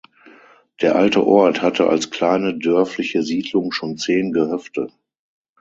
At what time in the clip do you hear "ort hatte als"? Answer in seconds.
1.23-2.09